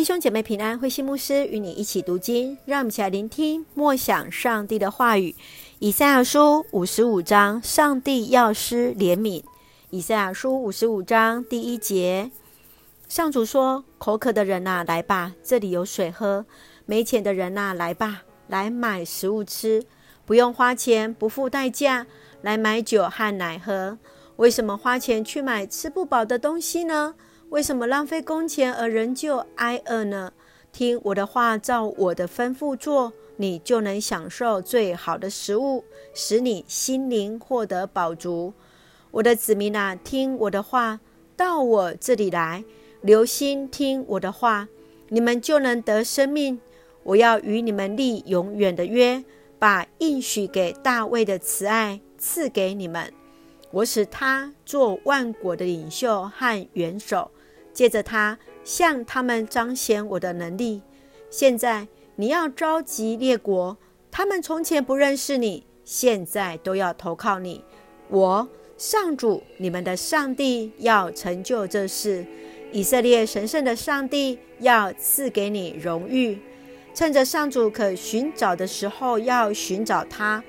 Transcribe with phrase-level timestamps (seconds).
[0.00, 5.34] 弟兄姐妹平安，慧心牧师与你一起读经，让我们一起来聆听默想上帝的话语。
[5.78, 9.44] 以赛亚书五十五章，上帝要施怜悯。
[9.90, 12.30] 以赛亚书五十五章第一节，
[13.10, 16.46] 上主说：“口渴的人呐，来吧，这里有水喝；
[16.86, 19.84] 没钱的人呐，来吧，来买食物吃，
[20.24, 22.06] 不用花钱，不付代价，
[22.40, 23.98] 来买酒和奶喝。
[24.36, 27.16] 为什么花钱去买吃不饱的东西呢？”
[27.50, 30.32] 为什么浪费工钱而仍旧挨饿呢？
[30.72, 35.84] 听我的话，照我的吩咐做，你就能享受最好的食物，
[36.14, 38.54] 使你心灵获得饱足。
[39.10, 41.00] 我的子民啊，听我的话，
[41.36, 42.64] 到我这里来，
[43.00, 44.68] 留心听我的话，
[45.08, 46.60] 你们就能得生命。
[47.02, 49.24] 我要与你们立永远的约，
[49.58, 53.12] 把应许给大卫的慈爱赐给你们。
[53.70, 57.30] 我使他做万国的领袖和元首。
[57.72, 60.82] 借着他向他们彰显我的能力。
[61.30, 63.78] 现在你要召集列国，
[64.10, 67.64] 他们从前不认识你，现在都要投靠你。
[68.08, 72.26] 我上主你们的上帝要成就这事。
[72.72, 76.38] 以色列神圣的上帝要赐给你荣誉。
[76.92, 80.42] 趁着上主可寻找的时候，要寻找他；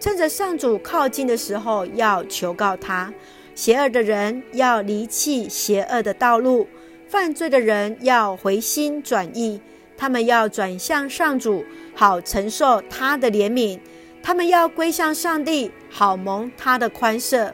[0.00, 3.12] 趁着上主靠近的时候，要求告他。
[3.54, 6.68] 邪恶的人要离弃邪恶的道路。
[7.08, 9.60] 犯罪的人要回心转意，
[9.96, 13.78] 他们要转向上主，好承受他的怜悯；
[14.22, 17.50] 他们要归向上帝，好蒙他的宽赦。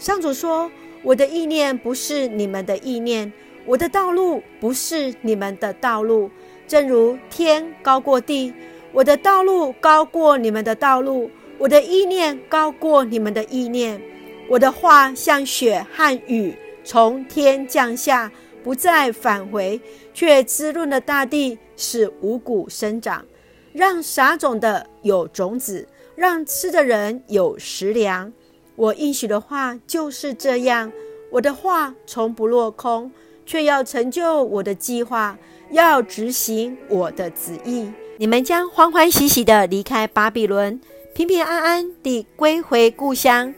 [0.00, 0.70] 上主说
[1.04, 3.32] ：“我的意念不是你们的意念，
[3.64, 6.28] 我的道路不是你们的道路。
[6.66, 8.52] 正如天高过地，
[8.92, 14.00] 我的道路高过你们的道路，我的意念高过你们的意念。
[14.48, 19.80] 我的话像雪和雨从天降下。”不再返回，
[20.12, 23.24] 却滋润了大地，使五谷生长，
[23.72, 28.30] 让撒种的有种子，让吃的人有食粮。
[28.74, 30.92] 我应许的话就是这样，
[31.30, 33.10] 我的话从不落空，
[33.46, 35.38] 却要成就我的计划，
[35.70, 37.90] 要执行我的旨意。
[38.18, 40.78] 你们将欢欢喜喜地离开巴比伦，
[41.14, 43.54] 平平安安地归回故乡。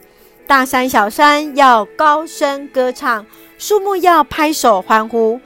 [0.47, 3.25] 大山小山要高声歌唱。
[3.57, 5.39] 树木要拍手欢呼，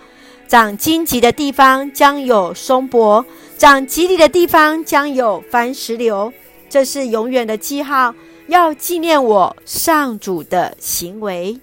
[0.48, 3.26] 长荆棘的地方将有松柏，
[3.58, 6.32] 长蒺藜的地方将有番石榴。
[6.70, 8.16] 这是永远的记号，
[8.48, 11.60] 要纪念我上主的行为。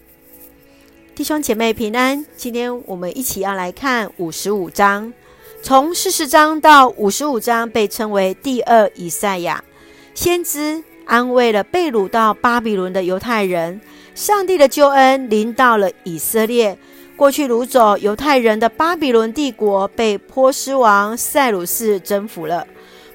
[1.15, 5.11] 弟兄姐妹平安，今天我们一起要来看五十五章，
[5.63, 9.65] 从四十章到五十五章被称为第二以赛亚，
[10.15, 13.81] 先知安慰了被掳到巴比伦的犹太人。
[14.15, 16.77] 上帝的救恩临到了以色列。
[17.15, 22.67] 过去掳走犹太人的巴比伦帝国被波斯王塞鲁士征服了。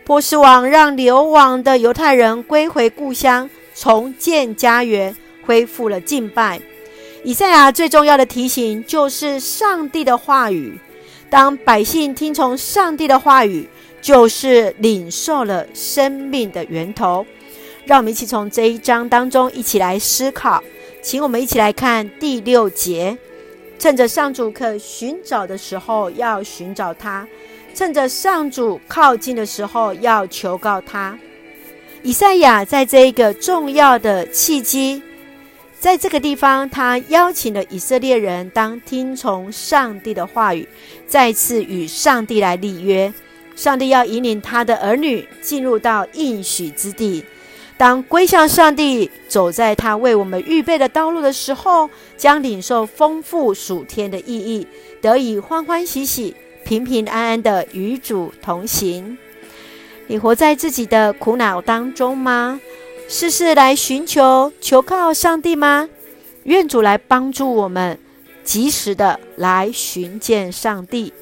[0.06, 5.14] 波斯王让流亡的犹太人归回故乡，重建家园，
[5.46, 6.62] 恢复了敬拜。
[7.24, 10.80] 以赛亚最重要的提醒就是上帝的话语。
[11.30, 13.68] 当百姓听从上帝的话语，
[14.08, 17.26] 就是领受了生命的源头。
[17.84, 20.64] 让我们一起从这一章当中一起来思考。
[21.02, 23.18] 请我们一起来看第六节：
[23.78, 27.28] 趁着上主可寻找的时候，要寻找他；
[27.76, 31.20] 趁着上主靠近的时候，要求告他。
[32.02, 35.04] 以赛亚在这一个重要的契机，
[35.82, 40.66] 在这个地方，他邀请了以色列人当听从上帝的话语，
[41.06, 43.14] 再次与上帝来立约。
[43.58, 47.26] 上帝要引领他的儿女进入到应许之地。
[47.76, 54.66] 当归向上帝，走在他为我们预备的道路的时候，将领受丰富属天的意义，
[55.02, 59.18] 得以欢欢喜喜、平平安安的与主同行。
[60.08, 62.60] 你活在自己的苦恼当中吗？
[63.08, 65.90] 事事来寻求、求靠上帝吗？
[66.44, 68.00] 愿主来帮助我们，
[68.44, 71.14] 及时的来寻见上帝。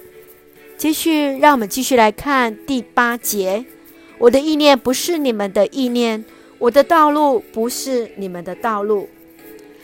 [0.77, 3.65] 继续，让我们继续来看第八节：
[4.17, 6.23] 我的意念不是你们的意念。
[6.57, 9.09] 我的道路不是你们的道路。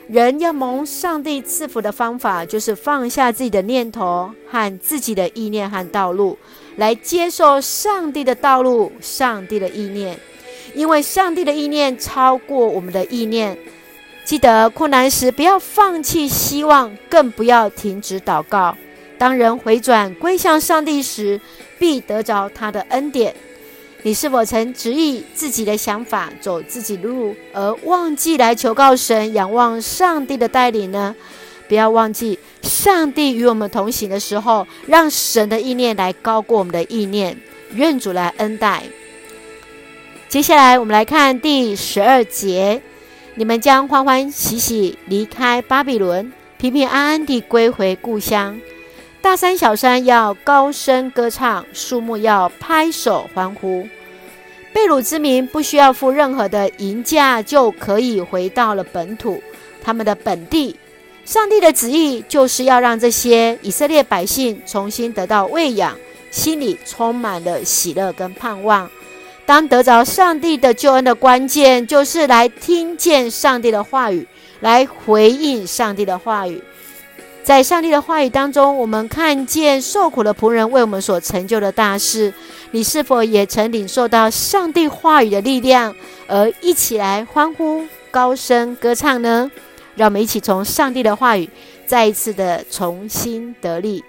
[0.07, 6.37] 人要蒙上帝赐福的方法，就是放下自己的念头和自己的意念和道路，
[6.75, 10.19] 来接受上帝的道路、上帝的意念。
[10.73, 13.57] 因为上帝的意念超过我们的意念。
[14.23, 18.77] 记得困难时不要放弃希望，更不要停止祷告。
[19.21, 21.39] 当人回转归向上帝时，
[21.77, 23.35] 必得着他的恩典。
[24.01, 31.15] 你是否曾执意自己的想法，走自己的路，而忘记来求告神、仰望上帝的带领呢？
[31.67, 37.37] 不要忘记，上帝与我们同行的时候，让神的意念来高过我们的意念。
[37.75, 38.81] 愿主来恩待。
[40.27, 42.81] 接下来，我们来看第十二节：
[43.35, 48.59] 你们将欢欢喜喜离开巴比伦，平平安安地归回故乡。
[49.21, 53.87] 大山小山要高声歌唱，树木要拍手欢呼。
[54.73, 59.41] 被掳之民不需要付任何的银价，就可以回到了本土，
[59.83, 60.75] 他们的本地。
[61.23, 65.95] 上帝的旨意就是要让这些以色列百姓重新得到喂养，
[66.31, 68.89] 心里充满了喜乐跟盼望。
[69.45, 74.27] 当得着上帝的救恩的关键，就是来听见上帝的话语，
[74.61, 76.61] 来回应上帝的话语。
[77.43, 82.31] 在上帝的话语当中，我们看见受苦的仆人为我们所成就的大事。
[82.69, 85.93] 你是否也曾领受到上帝话语的力量，
[86.27, 89.51] 而一起来欢呼、高声歌唱呢？
[89.95, 91.49] 让我们一起从上帝的话语
[91.85, 94.03] 再一次的重新得力。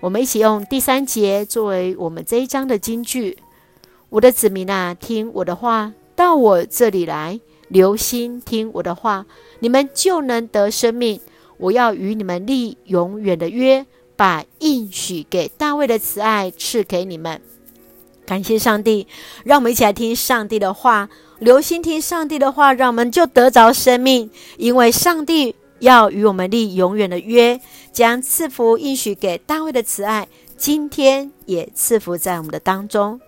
[0.00, 3.38] 我们一起用第三节作为我们这一章的金句：
[4.10, 9.24] 我的子民啊，听我的话，到我这里来，留心听我的话，
[9.60, 11.18] 你们就能得生命。
[11.58, 13.84] 我要与你们立永远的约，
[14.16, 17.40] 把应许给大卫的慈爱赐给你们。
[18.24, 19.06] 感谢上帝，
[19.44, 21.08] 让我们一起来听上帝的话，
[21.38, 24.30] 留心听上帝的话，让我们就得着生命。
[24.56, 27.60] 因为上帝要与我们立永远的约，
[27.92, 33.20] 将赐福应许给大卫的慈爱，今天也赐福在我们的当中。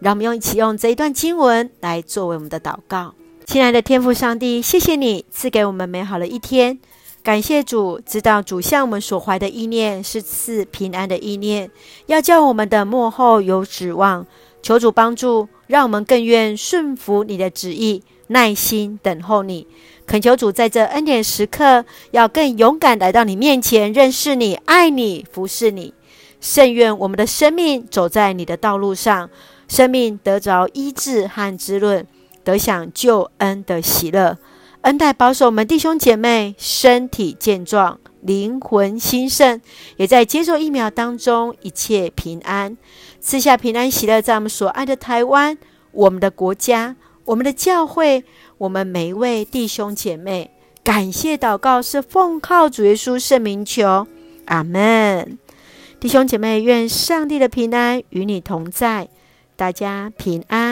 [0.00, 3.14] 让我们用一起用这一段经文来作为我们的祷告。
[3.46, 6.78] 亲爱的天父上帝，谢谢你赐给我们美好的一天。
[7.22, 11.70] 感谢主，知道主向我们所怀的意念是赐平安的意念，
[12.06, 14.26] 要叫我们的末后有指望。
[14.60, 19.68] 求主帮助，让我们更愿顺服你的旨意，耐心等候你。
[20.04, 25.94] 恳求主在这恩典时刻，要更勇敢来到你面前，认识你、爱你、服侍你。
[26.40, 29.30] 甚愿我们的生命走在你的道路上，
[29.68, 32.04] 生命得着医治和滋润，
[32.42, 34.36] 得享救恩的喜乐。
[34.82, 39.60] 恩待保守我们弟兄姐妹身体健壮，灵魂兴盛，
[39.96, 42.76] 也在接受疫苗当中一切平安，
[43.20, 45.56] 赐下平安喜乐，在我们所爱的台湾，
[45.92, 48.24] 我们的国家，我们的教会，
[48.58, 50.50] 我们每一位弟兄姐妹，
[50.82, 54.08] 感谢祷告是奉靠主耶稣圣名求，
[54.46, 55.38] 阿门。
[56.00, 59.08] 弟兄姐妹，愿上帝的平安与你同在，
[59.54, 60.71] 大家平安。